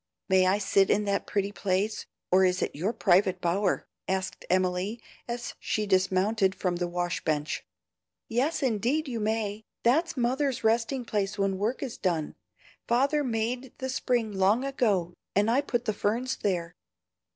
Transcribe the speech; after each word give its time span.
May 0.29 0.47
I 0.47 0.57
sit 0.57 0.89
in 0.89 1.05
that 1.05 1.27
pretty 1.27 1.51
place; 1.51 2.07
or 2.31 2.43
is 2.43 2.63
it 2.63 2.75
your 2.75 2.91
private 2.91 3.39
bower?" 3.39 3.85
asked 4.07 4.45
Emily, 4.49 4.99
as 5.27 5.53
she 5.59 5.85
dismounted 5.85 6.55
from 6.55 6.77
the 6.77 6.87
wash 6.87 7.23
bench. 7.23 7.63
"Yes, 8.27 8.63
indeed 8.63 9.07
you 9.07 9.19
may. 9.19 9.63
That's 9.83 10.17
mother's 10.17 10.63
resting 10.63 11.05
place 11.05 11.37
when 11.37 11.59
work 11.59 11.83
is 11.83 11.99
done. 11.99 12.33
Father 12.87 13.23
made 13.23 13.73
the 13.77 13.89
spring 13.89 14.31
long 14.31 14.65
ago, 14.65 15.13
and 15.35 15.51
I 15.51 15.61
put 15.61 15.85
the 15.85 15.93
ferns 15.93 16.35
there. 16.37 16.73